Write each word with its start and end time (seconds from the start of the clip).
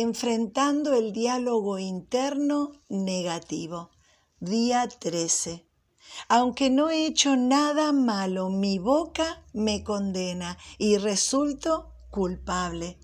Enfrentando 0.00 0.94
el 0.94 1.12
diálogo 1.12 1.80
interno 1.80 2.70
negativo. 2.88 3.90
Día 4.38 4.86
13. 4.86 5.66
Aunque 6.28 6.70
no 6.70 6.88
he 6.88 7.04
hecho 7.04 7.34
nada 7.34 7.90
malo, 7.90 8.48
mi 8.48 8.78
boca 8.78 9.44
me 9.52 9.82
condena 9.82 10.56
y 10.78 10.98
resulto 10.98 11.94
culpable. 12.10 13.00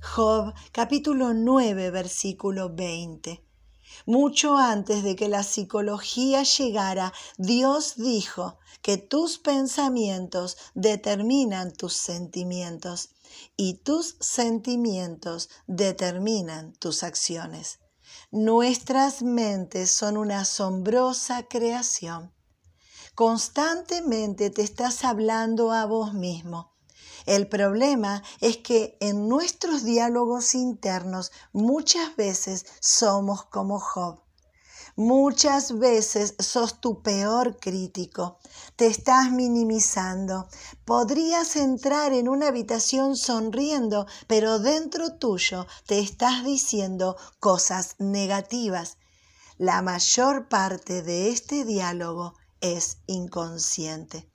Job 0.00 0.54
capítulo 0.72 1.34
9 1.34 1.90
versículo 1.90 2.74
20. 2.74 3.44
Mucho 4.06 4.56
antes 4.56 5.02
de 5.02 5.16
que 5.16 5.28
la 5.28 5.42
psicología 5.42 6.42
llegara, 6.42 7.12
Dios 7.36 7.94
dijo 7.96 8.58
que 8.82 8.96
tus 8.96 9.38
pensamientos 9.38 10.56
determinan 10.74 11.72
tus 11.72 11.94
sentimientos 11.94 13.10
y 13.56 13.74
tus 13.74 14.16
sentimientos 14.20 15.50
determinan 15.66 16.72
tus 16.74 17.02
acciones. 17.02 17.80
Nuestras 18.30 19.22
mentes 19.22 19.90
son 19.90 20.16
una 20.16 20.40
asombrosa 20.40 21.44
creación. 21.48 22.32
Constantemente 23.14 24.50
te 24.50 24.62
estás 24.62 25.04
hablando 25.04 25.72
a 25.72 25.86
vos 25.86 26.14
mismo. 26.14 26.77
El 27.28 27.46
problema 27.46 28.22
es 28.40 28.56
que 28.56 28.96
en 29.00 29.28
nuestros 29.28 29.84
diálogos 29.84 30.54
internos 30.54 31.30
muchas 31.52 32.16
veces 32.16 32.64
somos 32.80 33.44
como 33.44 33.78
Job. 33.78 34.22
Muchas 34.96 35.78
veces 35.78 36.36
sos 36.38 36.80
tu 36.80 37.02
peor 37.02 37.58
crítico, 37.60 38.38
te 38.76 38.86
estás 38.86 39.30
minimizando. 39.30 40.48
Podrías 40.86 41.56
entrar 41.56 42.14
en 42.14 42.30
una 42.30 42.48
habitación 42.48 43.14
sonriendo, 43.14 44.06
pero 44.26 44.58
dentro 44.58 45.18
tuyo 45.18 45.66
te 45.86 45.98
estás 45.98 46.46
diciendo 46.46 47.18
cosas 47.40 47.96
negativas. 47.98 48.96
La 49.58 49.82
mayor 49.82 50.48
parte 50.48 51.02
de 51.02 51.28
este 51.28 51.66
diálogo 51.66 52.36
es 52.62 52.96
inconsciente. 53.06 54.30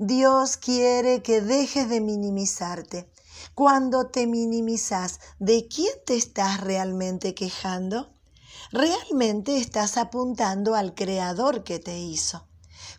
Dios 0.00 0.56
quiere 0.56 1.24
que 1.24 1.40
dejes 1.40 1.88
de 1.88 2.00
minimizarte. 2.00 3.10
Cuando 3.56 4.06
te 4.06 4.28
minimizas, 4.28 5.18
¿de 5.40 5.66
quién 5.66 5.92
te 6.06 6.16
estás 6.16 6.60
realmente 6.60 7.34
quejando? 7.34 8.14
Realmente 8.70 9.56
estás 9.56 9.96
apuntando 9.96 10.76
al 10.76 10.94
Creador 10.94 11.64
que 11.64 11.80
te 11.80 11.98
hizo. 11.98 12.46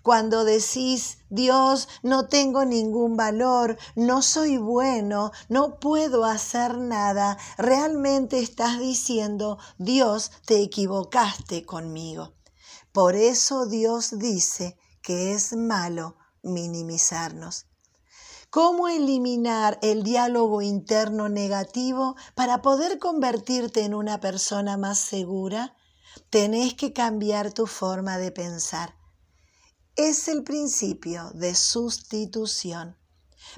Cuando 0.03 0.44
decís, 0.44 1.19
Dios, 1.30 1.88
no 2.03 2.28
tengo 2.28 2.66
ningún 2.66 3.16
valor, 3.16 3.78
no 3.95 4.22
soy 4.22 4.58
bueno, 4.58 5.31
no 5.47 5.80
puedo 5.80 6.25
hacer 6.25 6.78
nada, 6.80 7.38
realmente 7.58 8.39
estás 8.39 8.78
diciendo, 8.78 9.58
Dios, 9.78 10.31
te 10.45 10.61
equivocaste 10.61 11.66
conmigo. 11.66 12.34
Por 12.91 13.16
eso 13.16 13.67
Dios 13.67 14.19
dice 14.19 14.78
que 15.02 15.31
es 15.31 15.53
malo 15.53 16.17
minimizarnos. 16.43 17.65
¿Cómo 18.49 18.87
eliminar 18.87 19.77
el 19.83 20.01
diálogo 20.01 20.63
interno 20.63 21.29
negativo 21.29 22.15
para 22.33 22.63
poder 22.63 22.97
convertirte 22.97 23.83
en 23.83 23.93
una 23.93 24.19
persona 24.19 24.75
más 24.75 24.97
segura? 24.97 25.75
Tenés 26.31 26.73
que 26.73 26.91
cambiar 26.91 27.53
tu 27.53 27.67
forma 27.67 28.17
de 28.17 28.31
pensar. 28.31 28.95
Es 29.95 30.27
el 30.27 30.43
principio 30.43 31.29
de 31.35 31.53
sustitución. 31.53 32.97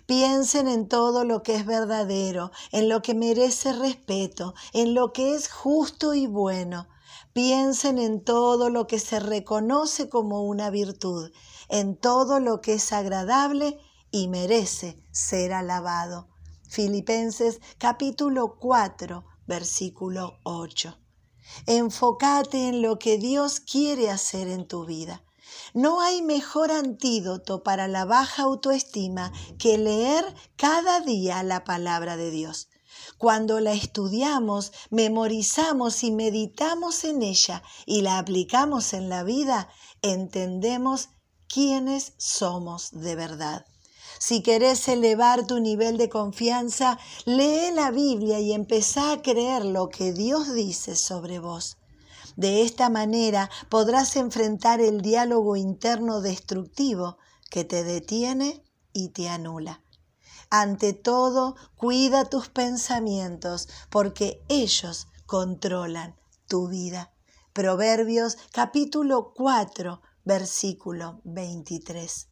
Piensen 0.05 0.67
en 0.67 0.87
todo 0.87 1.23
lo 1.23 1.43
que 1.43 1.55
es 1.55 1.65
verdadero, 1.65 2.51
en 2.71 2.89
lo 2.89 3.01
que 3.01 3.13
merece 3.13 3.73
respeto, 3.73 4.53
en 4.73 4.93
lo 4.93 5.13
que 5.13 5.35
es 5.35 5.49
justo 5.49 6.13
y 6.13 6.27
bueno. 6.27 6.87
Piensen 7.33 7.97
en 7.97 8.23
todo 8.23 8.69
lo 8.69 8.87
que 8.87 8.99
se 8.99 9.19
reconoce 9.19 10.09
como 10.09 10.43
una 10.43 10.69
virtud, 10.69 11.31
en 11.71 11.95
todo 11.95 12.41
lo 12.41 12.59
que 12.59 12.73
es 12.73 12.91
agradable 12.91 13.79
y 14.11 14.27
merece 14.27 15.01
ser 15.11 15.53
alabado. 15.53 16.27
Filipenses 16.69 17.61
capítulo 17.77 18.57
4, 18.59 19.23
versículo 19.47 20.37
8. 20.43 20.99
Enfócate 21.67 22.67
en 22.67 22.81
lo 22.81 22.99
que 22.99 23.17
Dios 23.17 23.61
quiere 23.61 24.11
hacer 24.11 24.49
en 24.49 24.67
tu 24.67 24.85
vida. 24.85 25.23
No 25.73 26.01
hay 26.01 26.21
mejor 26.21 26.71
antídoto 26.71 27.63
para 27.63 27.87
la 27.87 28.03
baja 28.03 28.43
autoestima 28.43 29.31
que 29.57 29.77
leer 29.77 30.25
cada 30.57 30.99
día 30.99 31.41
la 31.41 31.63
palabra 31.63 32.17
de 32.17 32.31
Dios. 32.31 32.67
Cuando 33.17 33.61
la 33.61 33.71
estudiamos, 33.71 34.73
memorizamos 34.89 36.03
y 36.03 36.11
meditamos 36.11 37.05
en 37.05 37.21
ella 37.21 37.63
y 37.85 38.01
la 38.01 38.17
aplicamos 38.17 38.91
en 38.91 39.07
la 39.07 39.23
vida, 39.23 39.69
entendemos 40.01 41.09
quiénes 41.51 42.13
somos 42.17 42.91
de 42.91 43.15
verdad. 43.15 43.65
Si 44.19 44.41
querés 44.41 44.87
elevar 44.87 45.45
tu 45.47 45.59
nivel 45.59 45.97
de 45.97 46.07
confianza, 46.07 46.97
lee 47.25 47.71
la 47.73 47.91
Biblia 47.91 48.39
y 48.39 48.53
empezá 48.53 49.11
a 49.11 49.21
creer 49.21 49.65
lo 49.65 49.89
que 49.89 50.13
Dios 50.13 50.53
dice 50.53 50.95
sobre 50.95 51.39
vos. 51.39 51.77
De 52.35 52.61
esta 52.61 52.89
manera 52.89 53.49
podrás 53.69 54.15
enfrentar 54.15 54.79
el 54.79 55.01
diálogo 55.01 55.55
interno 55.55 56.21
destructivo 56.21 57.17
que 57.49 57.65
te 57.65 57.83
detiene 57.83 58.63
y 58.93 59.09
te 59.09 59.27
anula. 59.27 59.83
Ante 60.49 60.93
todo, 60.93 61.55
cuida 61.75 62.25
tus 62.25 62.49
pensamientos 62.49 63.67
porque 63.89 64.43
ellos 64.47 65.07
controlan 65.25 66.15
tu 66.47 66.67
vida. 66.67 67.11
Proverbios 67.53 68.37
capítulo 68.51 69.33
4, 69.33 70.01
versículo 70.23 71.21
23. 71.23 72.27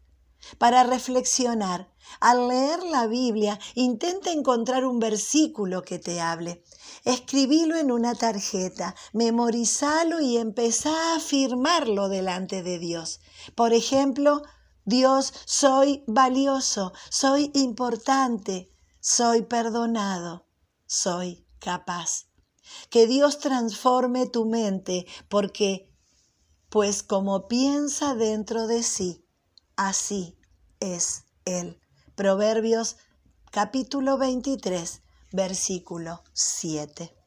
Para 0.58 0.84
reflexionar, 0.84 1.92
al 2.22 2.48
leer 2.48 2.82
la 2.84 3.08
Biblia, 3.08 3.60
intenta 3.76 4.32
encontrar 4.32 4.86
un 4.86 5.00
versículo 5.00 5.82
que 5.84 6.00
te 6.00 6.22
hable. 6.22 6.64
Escribilo 7.04 7.76
en 7.76 7.92
una 7.92 8.16
tarjeta, 8.16 8.96
memorizalo 9.14 10.22
y 10.22 10.38
empezá 10.38 10.92
a 10.92 11.18
afirmarlo 11.18 12.10
delante 12.10 12.64
de 12.64 12.80
Dios. 12.80 13.20
Por 13.56 13.74
ejemplo, 13.74 14.42
Dios, 14.86 15.34
soy 15.46 16.04
valioso, 16.08 16.94
soy 17.10 17.52
importante, 17.54 18.72
soy 19.00 19.44
perdonado, 19.44 20.48
soy 20.88 21.46
capaz. 21.60 22.28
Que 22.90 23.08
Dios 23.08 23.40
transforme 23.40 24.28
tu 24.28 24.46
mente 24.46 25.06
porque, 25.28 25.89
pues 26.70 27.04
como 27.04 27.48
piensa 27.48 28.16
dentro 28.16 28.68
de 28.68 28.84
sí, 28.84 29.26
así 29.76 30.38
es 30.80 31.26
Él. 31.46 31.80
Proverbios 32.16 32.98
capítulo 33.52 34.18
23, 34.18 35.02
versículo 35.32 36.24
7. 36.34 37.19